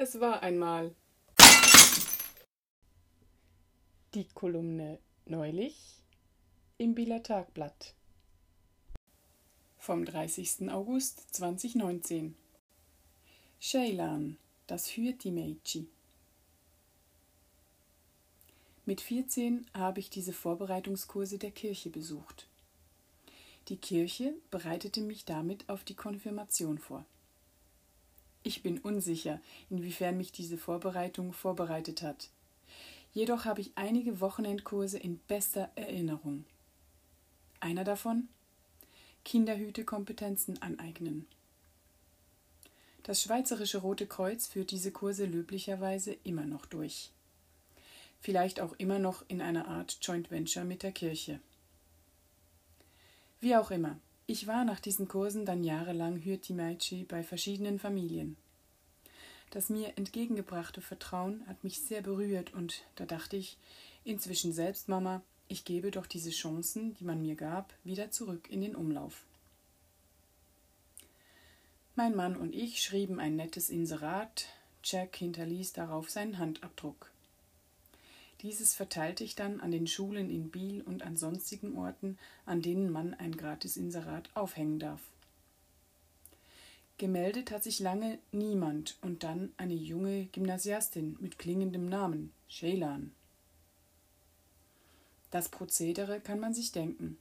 Es 0.00 0.20
war 0.20 0.44
einmal. 0.44 0.94
Die 4.14 4.28
Kolumne 4.32 5.00
neulich 5.26 5.96
im 6.78 6.94
Bieler 6.94 7.20
Tagblatt 7.20 7.94
vom 9.76 10.04
30. 10.04 10.70
August 10.70 11.34
2019. 11.34 12.36
Shaylan, 13.58 14.38
das 14.68 14.86
Hürti-Meitschi. 14.96 15.88
Mit 18.86 19.00
14 19.00 19.66
habe 19.74 19.98
ich 19.98 20.10
diese 20.10 20.32
Vorbereitungskurse 20.32 21.38
der 21.38 21.50
Kirche 21.50 21.90
besucht. 21.90 22.46
Die 23.66 23.76
Kirche 23.76 24.34
bereitete 24.52 25.00
mich 25.00 25.24
damit 25.24 25.68
auf 25.68 25.82
die 25.82 25.96
Konfirmation 25.96 26.78
vor. 26.78 27.04
Ich 28.42 28.62
bin 28.62 28.78
unsicher, 28.78 29.40
inwiefern 29.68 30.16
mich 30.16 30.32
diese 30.32 30.58
Vorbereitung 30.58 31.32
vorbereitet 31.32 32.02
hat. 32.02 32.30
Jedoch 33.12 33.44
habe 33.44 33.60
ich 33.60 33.72
einige 33.74 34.20
Wochenendkurse 34.20 34.98
in 34.98 35.18
bester 35.28 35.70
Erinnerung. 35.74 36.44
Einer 37.60 37.84
davon 37.84 38.28
Kinderhütekompetenzen 39.24 40.62
aneignen. 40.62 41.26
Das 43.02 43.22
Schweizerische 43.22 43.78
Rote 43.78 44.06
Kreuz 44.06 44.46
führt 44.46 44.70
diese 44.70 44.92
Kurse 44.92 45.24
löblicherweise 45.24 46.16
immer 46.24 46.44
noch 46.44 46.66
durch. 46.66 47.10
Vielleicht 48.20 48.60
auch 48.60 48.74
immer 48.78 48.98
noch 48.98 49.24
in 49.28 49.40
einer 49.40 49.68
Art 49.68 49.98
Joint 50.02 50.30
Venture 50.30 50.64
mit 50.64 50.82
der 50.82 50.92
Kirche. 50.92 51.40
Wie 53.40 53.56
auch 53.56 53.70
immer, 53.70 53.98
ich 54.30 54.46
war 54.46 54.64
nach 54.66 54.78
diesen 54.78 55.08
Kursen 55.08 55.46
dann 55.46 55.64
jahrelang 55.64 56.22
Hürtimaichi 56.22 57.04
bei 57.04 57.22
verschiedenen 57.22 57.78
Familien. 57.78 58.36
Das 59.50 59.70
mir 59.70 59.96
entgegengebrachte 59.96 60.82
Vertrauen 60.82 61.42
hat 61.46 61.64
mich 61.64 61.80
sehr 61.80 62.02
berührt 62.02 62.52
und 62.52 62.84
da 62.96 63.06
dachte 63.06 63.38
ich, 63.38 63.56
inzwischen 64.04 64.52
selbst 64.52 64.86
Mama, 64.86 65.22
ich 65.48 65.64
gebe 65.64 65.90
doch 65.90 66.06
diese 66.06 66.28
Chancen, 66.28 66.92
die 66.94 67.04
man 67.04 67.22
mir 67.22 67.36
gab, 67.36 67.72
wieder 67.84 68.10
zurück 68.10 68.50
in 68.50 68.60
den 68.60 68.76
Umlauf. 68.76 69.24
Mein 71.94 72.14
Mann 72.14 72.36
und 72.36 72.54
ich 72.54 72.82
schrieben 72.82 73.20
ein 73.20 73.34
nettes 73.34 73.70
Inserat, 73.70 74.46
Jack 74.84 75.16
hinterließ 75.16 75.72
darauf 75.72 76.10
seinen 76.10 76.36
Handabdruck. 76.36 77.10
Dieses 78.42 78.74
verteilte 78.74 79.24
ich 79.24 79.34
dann 79.34 79.60
an 79.60 79.72
den 79.72 79.86
Schulen 79.86 80.30
in 80.30 80.50
Biel 80.50 80.82
und 80.82 81.02
an 81.02 81.16
sonstigen 81.16 81.76
Orten, 81.76 82.18
an 82.46 82.62
denen 82.62 82.90
man 82.90 83.14
ein 83.14 83.36
Gratisinserat 83.36 84.30
aufhängen 84.34 84.78
darf. 84.78 85.00
Gemeldet 86.98 87.50
hat 87.50 87.62
sich 87.62 87.78
lange 87.78 88.18
niemand 88.32 88.96
und 89.02 89.22
dann 89.22 89.52
eine 89.56 89.74
junge 89.74 90.26
Gymnasiastin 90.26 91.16
mit 91.20 91.38
klingendem 91.38 91.88
Namen, 91.88 92.32
Shaylan. 92.48 93.12
Das 95.30 95.48
Prozedere 95.48 96.20
kann 96.20 96.40
man 96.40 96.54
sich 96.54 96.72
denken. 96.72 97.18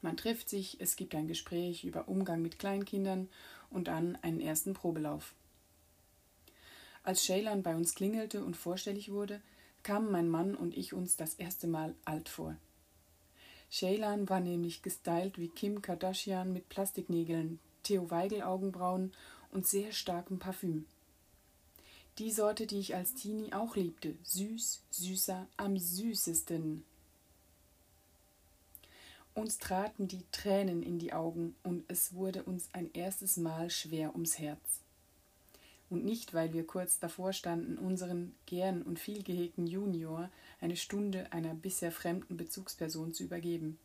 Man 0.00 0.16
trifft 0.16 0.48
sich, 0.48 0.80
es 0.80 0.96
gibt 0.96 1.14
ein 1.14 1.28
Gespräch 1.28 1.84
über 1.84 2.08
Umgang 2.08 2.40
mit 2.40 2.58
Kleinkindern 2.58 3.28
und 3.70 3.88
dann 3.88 4.16
einen 4.22 4.40
ersten 4.40 4.74
Probelauf. 4.74 5.34
Als 7.02 7.24
Shaylan 7.24 7.62
bei 7.62 7.76
uns 7.76 7.94
klingelte 7.94 8.44
und 8.44 8.56
vorstellig 8.56 9.10
wurde, 9.10 9.40
kamen 9.82 10.10
mein 10.10 10.28
Mann 10.28 10.54
und 10.54 10.76
ich 10.76 10.92
uns 10.92 11.16
das 11.16 11.34
erste 11.34 11.66
Mal 11.66 11.94
alt 12.04 12.28
vor. 12.28 12.56
Shaylan 13.70 14.28
war 14.28 14.40
nämlich 14.40 14.82
gestylt 14.82 15.38
wie 15.38 15.48
Kim 15.48 15.82
Kardashian 15.82 16.52
mit 16.52 16.68
Plastiknägeln, 16.68 17.58
Theo 17.82 18.10
Weigel 18.10 18.42
Augenbrauen 18.42 19.12
und 19.52 19.66
sehr 19.66 19.92
starkem 19.92 20.38
Parfüm. 20.38 20.86
Die 22.18 22.32
Sorte, 22.32 22.66
die 22.66 22.80
ich 22.80 22.94
als 22.94 23.14
Teenie 23.14 23.52
auch 23.52 23.76
liebte, 23.76 24.16
süß, 24.24 24.82
süßer, 24.90 25.46
am 25.56 25.78
süßesten. 25.78 26.84
Uns 29.34 29.58
traten 29.58 30.08
die 30.08 30.24
Tränen 30.32 30.82
in 30.82 30.98
die 30.98 31.12
Augen 31.12 31.54
und 31.62 31.84
es 31.86 32.14
wurde 32.14 32.42
uns 32.42 32.68
ein 32.72 32.90
erstes 32.92 33.36
Mal 33.36 33.70
schwer 33.70 34.14
ums 34.14 34.38
Herz 34.38 34.80
und 35.90 36.04
nicht, 36.04 36.34
weil 36.34 36.52
wir 36.52 36.66
kurz 36.66 36.98
davor 36.98 37.32
standen, 37.32 37.78
unseren 37.78 38.34
gern 38.46 38.82
und 38.82 38.98
viel 38.98 39.22
gehegten 39.22 39.66
Junior 39.66 40.30
eine 40.60 40.76
Stunde 40.76 41.32
einer 41.32 41.54
bisher 41.54 41.92
fremden 41.92 42.36
Bezugsperson 42.36 43.12
zu 43.12 43.24
übergeben. 43.24 43.78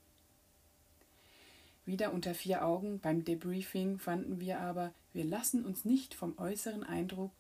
Wieder 1.86 2.14
unter 2.14 2.34
vier 2.34 2.66
Augen 2.66 3.00
beim 3.00 3.25
Debriefing 3.25 4.00
fanden 4.00 4.40
wir 4.40 4.59
aber, 4.59 4.94
wir 5.12 5.25
lassen 5.25 5.66
uns 5.66 5.86
nicht 5.86 6.14
vom 6.14 6.38
äußeren 6.38 6.84
Eindruck 6.84 7.34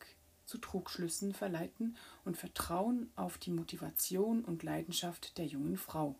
zu 0.45 0.57
Trugschlüssen 0.57 1.33
verleiten 1.33 1.95
und 2.25 2.37
vertrauen 2.37 3.09
auf 3.15 3.37
die 3.37 3.51
Motivation 3.51 4.43
und 4.43 4.63
Leidenschaft 4.63 5.37
der 5.37 5.45
jungen 5.45 5.77
Frau. 5.77 6.15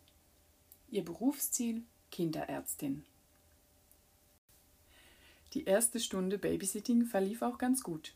Ihr 0.90 1.04
Berufsziel 1.04 1.82
Kinderärztin. 2.10 3.04
Die 5.52 5.64
erste 5.64 6.00
Stunde 6.00 6.38
Babysitting 6.38 7.04
verlief 7.04 7.42
auch 7.42 7.58
ganz 7.58 7.82
gut. 7.82 8.14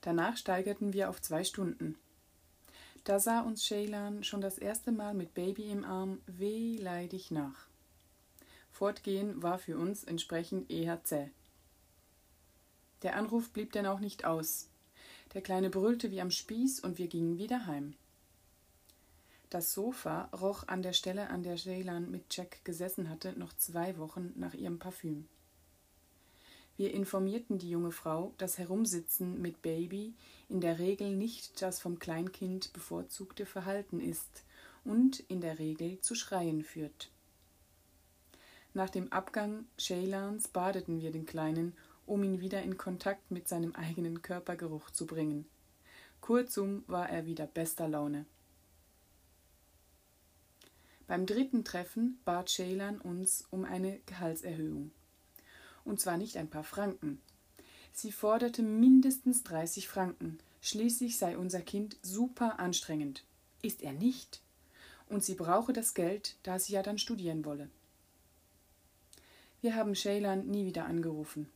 Danach 0.00 0.36
steigerten 0.36 0.92
wir 0.92 1.10
auf 1.10 1.20
zwei 1.20 1.44
Stunden. 1.44 1.96
Da 3.04 3.18
sah 3.18 3.40
uns 3.40 3.64
Shaylan 3.64 4.22
schon 4.22 4.40
das 4.40 4.58
erste 4.58 4.92
Mal 4.92 5.14
mit 5.14 5.34
Baby 5.34 5.70
im 5.70 5.84
Arm 5.84 6.20
wehleidig 6.26 7.30
nach. 7.30 7.66
Fortgehen 8.70 9.42
war 9.42 9.58
für 9.58 9.78
uns 9.78 10.04
entsprechend 10.04 10.70
eher 10.70 11.02
zäh. 11.04 11.30
Der 13.02 13.16
Anruf 13.16 13.50
blieb 13.50 13.72
denn 13.72 13.86
auch 13.86 14.00
nicht 14.00 14.24
aus. 14.24 14.68
Der 15.34 15.42
Kleine 15.42 15.70
brüllte 15.70 16.10
wie 16.10 16.20
am 16.20 16.30
Spieß 16.30 16.80
und 16.80 16.98
wir 16.98 17.08
gingen 17.08 17.38
wieder 17.38 17.66
heim. 17.66 17.94
Das 19.50 19.72
Sofa 19.72 20.24
roch 20.26 20.68
an 20.68 20.82
der 20.82 20.92
Stelle, 20.92 21.30
an 21.30 21.42
der 21.42 21.56
Shaylan 21.56 22.10
mit 22.10 22.36
Jack 22.36 22.64
gesessen 22.64 23.08
hatte, 23.08 23.32
noch 23.38 23.54
zwei 23.54 23.96
Wochen 23.96 24.32
nach 24.36 24.52
ihrem 24.52 24.78
Parfüm. 24.78 25.26
Wir 26.78 26.94
informierten 26.94 27.58
die 27.58 27.70
junge 27.70 27.90
Frau, 27.90 28.32
dass 28.38 28.56
Herumsitzen 28.56 29.42
mit 29.42 29.62
Baby 29.62 30.14
in 30.48 30.60
der 30.60 30.78
Regel 30.78 31.16
nicht 31.16 31.60
das 31.60 31.80
vom 31.80 31.98
Kleinkind 31.98 32.72
bevorzugte 32.72 33.46
Verhalten 33.46 33.98
ist 34.00 34.44
und 34.84 35.18
in 35.28 35.40
der 35.40 35.58
Regel 35.58 36.00
zu 36.00 36.14
Schreien 36.14 36.62
führt. 36.62 37.10
Nach 38.74 38.90
dem 38.90 39.12
Abgang 39.12 39.64
Shaylans 39.76 40.46
badeten 40.46 41.00
wir 41.00 41.10
den 41.10 41.26
Kleinen, 41.26 41.76
um 42.06 42.22
ihn 42.22 42.40
wieder 42.40 42.62
in 42.62 42.78
Kontakt 42.78 43.32
mit 43.32 43.48
seinem 43.48 43.74
eigenen 43.74 44.22
Körpergeruch 44.22 44.90
zu 44.90 45.04
bringen. 45.04 45.46
Kurzum 46.20 46.84
war 46.86 47.10
er 47.10 47.26
wieder 47.26 47.48
bester 47.48 47.88
Laune. 47.88 48.24
Beim 51.08 51.26
dritten 51.26 51.64
Treffen 51.64 52.20
bat 52.24 52.52
Shaylan 52.52 53.00
uns 53.00 53.48
um 53.50 53.64
eine 53.64 53.98
Gehaltserhöhung 54.06 54.92
und 55.88 56.00
zwar 56.00 56.16
nicht 56.16 56.36
ein 56.36 56.48
paar 56.48 56.64
Franken. 56.64 57.20
Sie 57.92 58.12
forderte 58.12 58.62
mindestens 58.62 59.42
30 59.42 59.88
Franken. 59.88 60.38
Schließlich 60.60 61.18
sei 61.18 61.36
unser 61.36 61.62
Kind 61.62 61.96
super 62.02 62.60
anstrengend. 62.60 63.24
Ist 63.62 63.82
er 63.82 63.92
nicht? 63.92 64.42
Und 65.08 65.24
sie 65.24 65.34
brauche 65.34 65.72
das 65.72 65.94
Geld, 65.94 66.36
da 66.42 66.58
sie 66.58 66.74
ja 66.74 66.82
dann 66.82 66.98
studieren 66.98 67.44
wolle. 67.44 67.70
Wir 69.60 69.74
haben 69.74 69.94
Shaylan 69.94 70.46
nie 70.46 70.66
wieder 70.66 70.84
angerufen. 70.84 71.48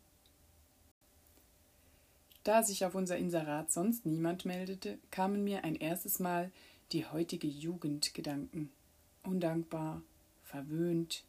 Da 2.42 2.64
sich 2.64 2.84
auf 2.84 2.96
unser 2.96 3.16
Inserat 3.18 3.70
sonst 3.70 4.04
niemand 4.04 4.44
meldete, 4.44 4.98
kamen 5.12 5.44
mir 5.44 5.62
ein 5.62 5.76
erstes 5.76 6.18
Mal 6.18 6.50
die 6.90 7.06
heutige 7.06 7.46
Jugend 7.46 8.14
Gedanken. 8.14 8.72
Undankbar, 9.22 10.02
verwöhnt, 10.42 11.22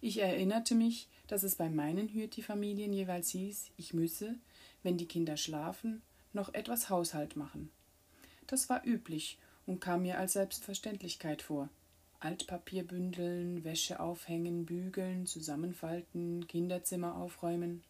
ich 0.00 0.18
erinnerte 0.20 0.74
mich, 0.74 1.08
dass 1.26 1.42
es 1.42 1.56
bei 1.56 1.68
meinen 1.68 2.08
Hürti-Familien 2.08 2.92
jeweils 2.92 3.30
hieß, 3.30 3.70
ich 3.76 3.94
müsse, 3.94 4.36
wenn 4.82 4.96
die 4.96 5.06
Kinder 5.06 5.36
schlafen, 5.36 6.02
noch 6.32 6.54
etwas 6.54 6.88
Haushalt 6.88 7.36
machen. 7.36 7.70
Das 8.46 8.68
war 8.68 8.84
üblich 8.86 9.38
und 9.66 9.80
kam 9.80 10.02
mir 10.02 10.18
als 10.18 10.34
Selbstverständlichkeit 10.34 11.42
vor. 11.42 11.68
Altpapier 12.20 12.84
bündeln, 12.84 13.62
Wäsche 13.64 14.00
aufhängen, 14.00 14.66
bügeln, 14.66 15.26
zusammenfalten, 15.26 16.46
Kinderzimmer 16.48 17.16
aufräumen. 17.16 17.84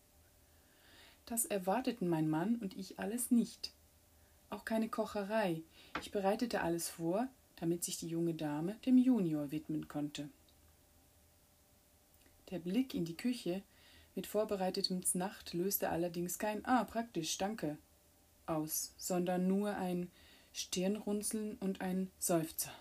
Das 1.25 1.45
erwarteten 1.45 2.09
mein 2.09 2.29
Mann 2.29 2.57
und 2.57 2.77
ich 2.77 2.99
alles 2.99 3.31
nicht. 3.31 3.73
Auch 4.51 4.65
keine 4.65 4.89
Kocherei. 4.89 5.63
Ich 6.01 6.11
bereitete 6.11 6.63
alles 6.63 6.89
vor, 6.89 7.29
damit 7.57 7.85
sich 7.85 7.99
die 7.99 8.09
junge 8.09 8.35
Dame 8.35 8.77
dem 8.87 8.99
Junior 8.99 9.51
widmen 9.51 9.89
konnte. 9.89 10.29
Der 12.51 12.59
Blick 12.59 12.95
in 12.95 13.05
die 13.05 13.17
Küche 13.17 13.63
mit 14.15 14.27
vorbereitetem 14.27 15.05
Znacht 15.05 15.53
löste 15.53 15.91
allerdings 15.91 16.39
kein 16.39 16.65
Ah, 16.65 16.85
praktisch, 16.85 17.37
danke 17.39 17.79
aus, 18.47 18.95
sondern 18.97 19.47
nur 19.47 19.77
ein 19.77 20.11
Stirnrunzeln 20.53 21.57
und 21.59 21.81
ein 21.81 22.11
Seufzer. 22.19 22.73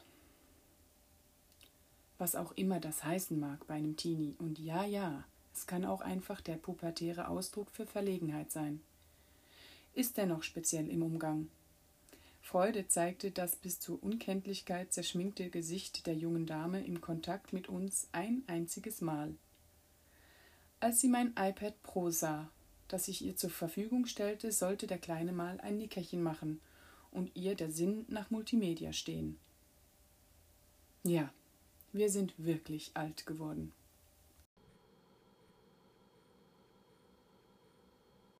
Was 2.17 2.35
auch 2.35 2.53
immer 2.53 2.79
das 2.79 3.03
heißen 3.03 3.39
mag 3.39 3.67
bei 3.67 3.75
einem 3.75 3.95
Teenie. 3.95 4.35
Und 4.39 4.57
ja, 4.57 4.85
ja, 4.85 5.23
es 5.53 5.67
kann 5.67 5.85
auch 5.85 6.01
einfach 6.01 6.41
der 6.41 6.55
pubertäre 6.55 7.27
Ausdruck 7.27 7.69
für 7.71 7.85
Verlegenheit 7.85 8.51
sein. 8.51 8.81
ist 9.93 10.17
dennoch 10.17 10.43
speziell 10.43 10.89
im 10.89 11.03
Umgang. 11.03 11.49
Freude 12.41 12.87
zeigte 12.87 13.31
das 13.31 13.57
bis 13.57 13.79
zur 13.79 14.01
Unkenntlichkeit 14.01 14.93
zerschminkte 14.93 15.49
Gesicht 15.49 16.07
der 16.07 16.15
jungen 16.15 16.45
Dame 16.45 16.85
im 16.85 17.01
Kontakt 17.01 17.51
mit 17.51 17.67
uns 17.67 18.07
ein 18.13 18.43
einziges 18.47 19.01
Mal. 19.01 19.35
Als 20.79 21.01
sie 21.01 21.07
mein 21.07 21.33
iPad 21.37 21.81
Pro 21.81 22.11
sah, 22.11 22.49
das 22.87 23.07
ich 23.07 23.23
ihr 23.23 23.35
zur 23.35 23.49
Verfügung 23.49 24.05
stellte, 24.05 24.51
sollte 24.51 24.85
der 24.85 24.99
Kleine 24.99 25.31
mal 25.31 25.59
ein 25.61 25.77
Nickerchen 25.77 26.21
machen 26.21 26.61
und 27.11 27.35
ihr 27.35 27.55
der 27.55 27.71
Sinn 27.71 28.05
nach 28.09 28.29
Multimedia 28.29 28.93
stehen. 28.93 29.39
Ja, 31.03 31.33
wir 31.93 32.09
sind 32.09 32.33
wirklich 32.37 32.91
alt 32.93 33.25
geworden. 33.25 33.73